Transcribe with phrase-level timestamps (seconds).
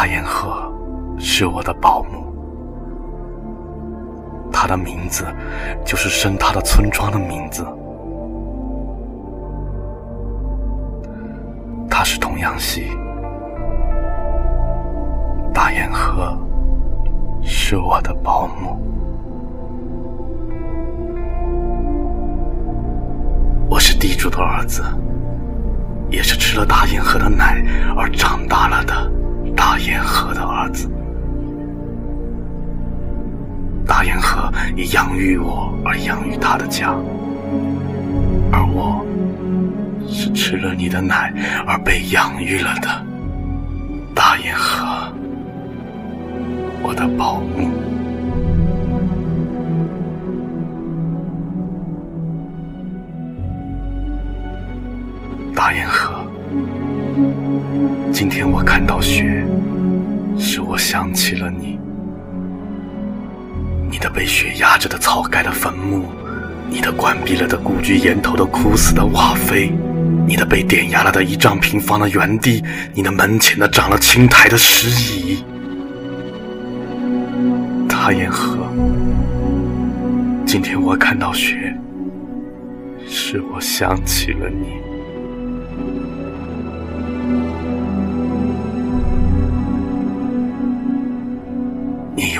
[0.00, 0.72] 大堰河
[1.18, 2.34] 是我的保姆，
[4.50, 5.26] 他的名字
[5.84, 7.62] 就是生他的村庄的名字。
[11.90, 12.86] 他是童养媳，
[15.52, 16.34] 大堰河
[17.42, 18.78] 是我的保姆。
[23.68, 24.82] 我是地主的儿子，
[26.08, 27.62] 也是吃了大堰河的奶
[27.98, 28.94] 而长大了的
[29.60, 30.90] 大堰河的儿子。
[33.86, 36.94] 大堰河以养育我而养育他的家，
[38.50, 39.04] 而我。
[40.08, 41.32] 是吃了你的奶
[41.66, 42.88] 而被养育了的
[44.14, 45.12] 大堰河，
[46.82, 47.70] 我的保姆。
[55.54, 56.19] 大堰河，
[58.12, 59.44] 今天我看到雪，
[60.38, 61.78] 使我想起了你。
[63.90, 66.04] 你的被雪压着的草盖的坟墓，
[66.68, 69.70] 你的关闭了的故居檐头的枯死的瓦扉。
[70.26, 72.62] 你的被点压了的一丈平方的原地，
[72.94, 75.44] 你的门前的长了青苔的石椅，
[77.88, 78.58] 大堰河。
[80.46, 81.74] 今天我看到雪，
[83.08, 84.89] 使我想起了你。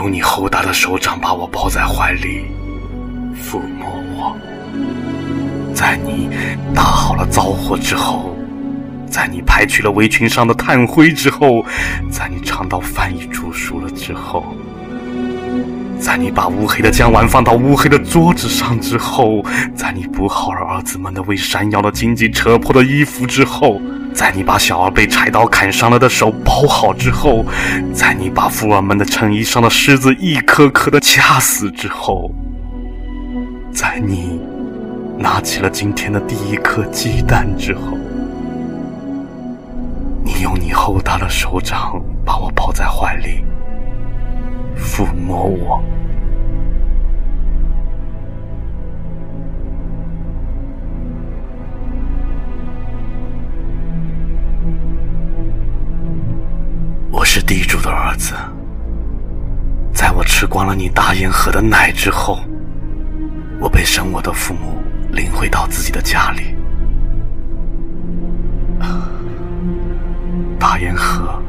[0.00, 2.46] 用你厚大的手掌把我抱在怀里，
[3.36, 4.34] 抚摸我。
[5.74, 6.30] 在你
[6.74, 8.34] 打好了灶火之后，
[9.10, 11.62] 在你拍去了围裙上的炭灰之后，
[12.10, 14.56] 在你尝到饭已煮熟了之后，
[15.98, 19.44] 在你把乌黑的姜丸放到乌黑的桌子上之后，
[19.74, 23.78] 在你补好了儿子们的为山腰的荆棘扯破的衣服之后，
[24.14, 27.44] 在你把小儿被柴刀砍伤了的手包好之后，
[27.92, 32.30] 在你把富儿们的衬衣上的虱子一颗颗的掐死之后，
[33.72, 34.40] 在你。
[35.22, 37.98] 拿起了今天的第一颗鸡蛋之后，
[40.24, 43.44] 你用你厚大的手掌把我抱在怀里，
[44.78, 45.82] 抚摸我。
[57.32, 58.34] 是地主的儿子，
[59.94, 62.40] 在我吃光了你大堰河的奶之后，
[63.60, 64.82] 我被生我的父母。
[65.12, 66.56] 领回到自己的家里，
[70.58, 71.40] 大堰河，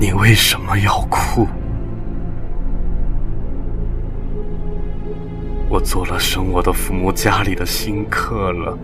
[0.00, 1.46] 你为什么要哭？
[5.68, 8.76] 我做了生我的父母家里的新客了。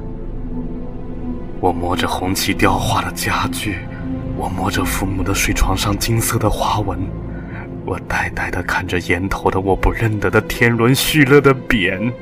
[1.60, 3.78] 我摸着红漆雕花的家具，
[4.36, 6.98] 我摸着父母的睡床上金色的花纹，
[7.84, 12.12] 我呆呆的看着檐头的我不认得的天伦叙乐的匾。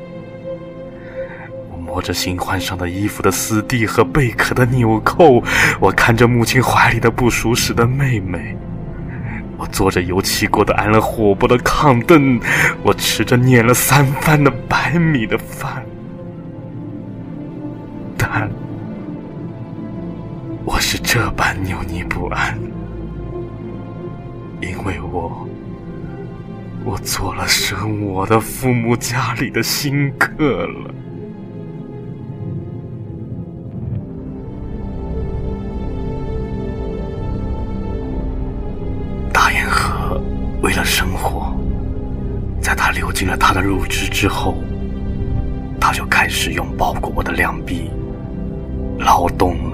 [1.71, 5.43] 我摸着新换上的衣服的丝蒂和贝壳的纽扣，
[5.81, 8.56] 我看着母亲怀里的不熟识的妹妹。
[9.56, 12.39] 我坐着油漆过的安了火锅的炕凳，
[12.83, 15.83] 我吃着碾了三番的白米的饭。
[18.19, 18.51] 但
[20.65, 22.56] 我是这般扭捏不安，
[24.60, 25.47] 因为我
[26.84, 30.95] 我做了生我的父母家里的新客了。
[39.33, 40.21] 大雁河
[40.63, 41.53] 为了生活，
[42.60, 44.57] 在他流尽了他的乳汁之后，
[45.81, 47.91] 他就开始用包裹我的两臂
[48.98, 49.72] 劳动了。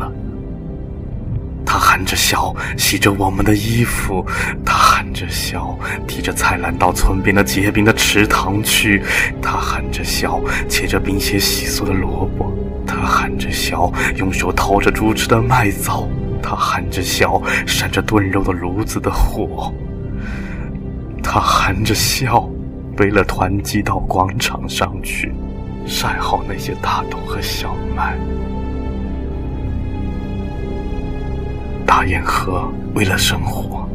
[1.71, 4.25] 他含着笑洗着我们的衣服，
[4.65, 9.03] 他含着笑提着菜篮到村边的结冰的池塘去，
[9.43, 12.51] 他含着笑切着冰些稀疏的萝卜，
[12.87, 16.09] 他含着笑用手掏着猪吃的麦枣，
[16.43, 19.71] 他含着笑扇着炖肉的炉子的火。
[21.23, 22.49] 他含着笑，
[22.97, 25.35] 背了团鸡到广场上去，
[25.87, 28.17] 晒好那些大豆和小麦。
[31.89, 33.89] 大堰河为了生活，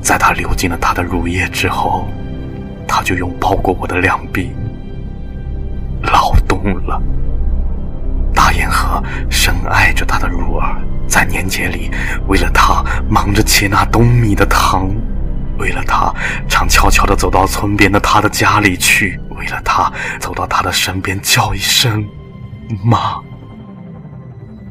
[0.00, 2.08] 在他流尽了他的乳液之后，
[2.88, 4.50] 他就用包裹我的两臂
[6.02, 7.00] 劳动了。
[8.34, 9.00] 大堰河
[9.30, 10.76] 深爱着他的乳儿，
[11.06, 11.88] 在年节里，
[12.26, 14.90] 为了他忙着切那冬米的糖。
[15.56, 16.12] 为了他，
[16.48, 22.04] 常悄悄地走到村边的他的家里去；为了他，走到他的身边叫一声
[22.84, 23.16] “妈”。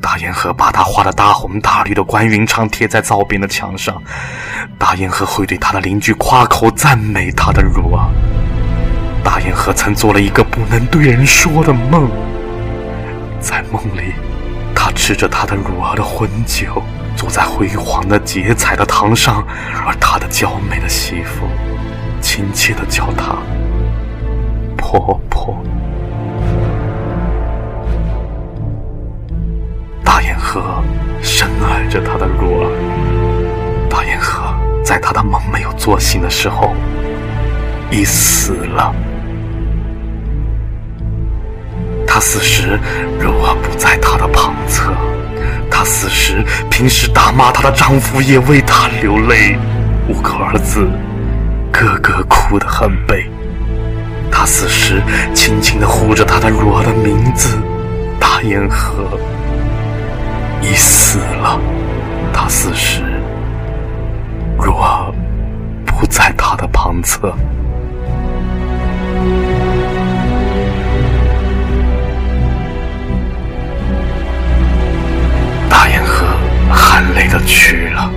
[0.06, 4.00] 大堰河把他画的大红大绿的关云长贴在灶边的墙上，
[4.78, 8.07] 大堰河会对他的邻居夸口赞美他的乳儿。
[9.24, 12.07] 大堰河曾做了一个不能对人说的梦，
[13.40, 14.13] 在梦里，
[14.75, 16.84] 他吃着他的乳儿的婚酒，
[17.18, 19.44] 坐在辉煌的结彩的堂上，
[19.88, 21.48] 而他的娇美的媳妇
[22.22, 23.36] 亲切地叫他
[24.78, 25.58] 婆婆。
[30.56, 30.81] 河
[31.22, 32.72] 深爱着他的若儿。
[33.90, 34.42] 大堰河
[34.84, 36.74] 在他的梦没有做醒的时候，
[37.92, 38.94] 已死了。
[42.07, 42.80] 他死时，
[43.19, 44.94] 若儿不在他的旁侧。
[45.69, 46.42] 他死时，
[46.72, 49.58] 平时打骂他的丈夫也为他流泪。
[50.08, 50.88] 五个儿子，
[51.69, 53.30] 个个哭得很悲。
[54.31, 55.01] 他死时，
[55.34, 57.58] 轻轻地呼着他的若儿的名字，
[58.19, 59.19] 大堰河。
[60.66, 61.60] 已死了。
[62.34, 63.02] 他死时，
[64.58, 65.14] 若
[65.86, 67.34] 不在他的旁侧。
[75.70, 76.26] 大堰河
[76.74, 78.10] 含泪的去了，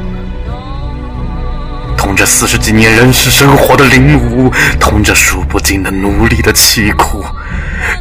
[1.97, 7.25] 同着四十几年人世生活的领悟，同着数不尽的奴隶的凄苦。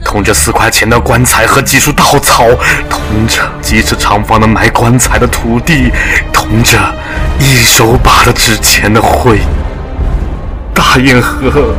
[0.03, 2.45] 同着四块钱的棺材和几束稻草，
[2.89, 5.91] 同着几尺长方的埋棺材的土地，
[6.31, 6.77] 同着
[7.39, 9.39] 一手把的纸钱的灰。
[10.73, 11.75] 大堰河，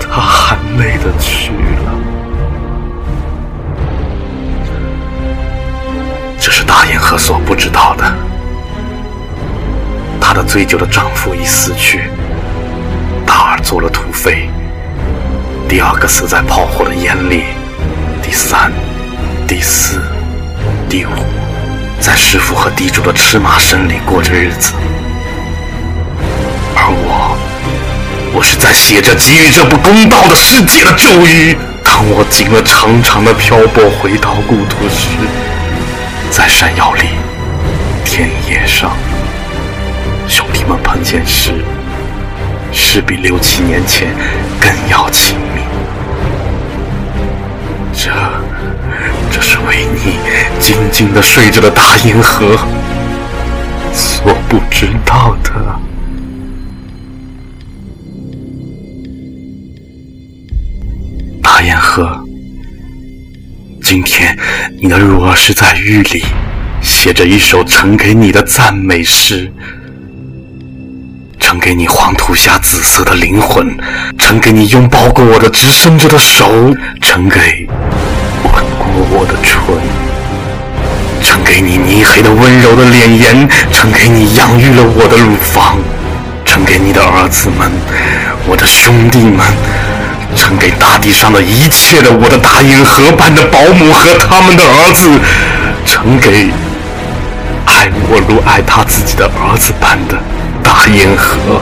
[0.00, 1.94] 他含泪的去了。
[6.40, 8.04] 这是大堰河所不知道的，
[10.20, 12.10] 她的醉酒的丈夫已死去，
[13.26, 14.48] 大儿做了土匪。
[15.68, 17.44] 第二个死在炮火的眼里，
[18.22, 18.72] 第三、
[19.46, 20.00] 第四、
[20.88, 21.10] 第五，
[22.00, 24.72] 在师傅和地主的吃马声里过着日子。
[26.74, 27.36] 而我，
[28.32, 31.54] 我是在写着给予这不公道的世界的咒语。
[31.84, 35.10] 当我经了长长的漂泊回到故土时，
[36.30, 37.08] 在山腰里、
[38.06, 38.96] 田野上，
[40.26, 41.52] 兄弟们碰见时，
[42.72, 44.08] 是比六七年前
[44.58, 45.36] 更要亲。
[48.00, 48.12] 这，
[49.28, 50.20] 这是为你
[50.60, 52.56] 静静的睡着的大堰河
[53.92, 55.50] 所不知道的。
[61.42, 62.24] 大堰河，
[63.82, 64.38] 今天
[64.80, 66.22] 你的乳儿是在狱里
[66.80, 69.52] 写着一首呈给你的赞美诗，
[71.40, 73.76] 呈给你黄土下紫色的灵魂，
[74.16, 77.68] 呈给你拥抱过我的直伸着的手，呈给。
[78.44, 79.74] 吻过我的唇，
[81.22, 85.78] 呈给你泥黑的温柔的脸颜，呈给你养育了我的乳房，
[86.44, 87.70] 呈给你的儿子们，
[88.46, 89.44] 我的兄弟们，
[90.36, 95.08] 呈给大地上的一切的我的大堰河般的保姆和他们的儿子，
[95.84, 96.50] 呈给
[97.66, 100.16] 爱我如爱他自己的儿子般的
[100.62, 101.60] 大堰河。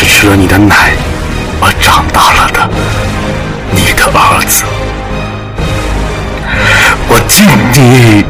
[0.00, 0.94] 是吃了你的奶
[1.60, 2.70] 我长大了的
[3.70, 4.64] 你的儿子，
[7.06, 8.24] 我敬你